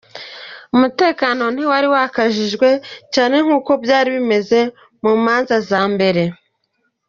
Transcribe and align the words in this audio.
Umutekano 0.75 1.43
ntiwari 1.53 1.87
wakajijwe 1.95 2.69
cyane 3.13 3.35
nk'uko 3.45 3.71
byari 3.83 4.09
bimeze 4.15 4.59
mu 5.03 5.13
manza 5.23 5.55
za 5.69 5.81
mbere. 5.93 6.23